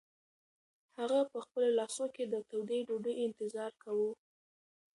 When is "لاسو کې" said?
1.79-2.23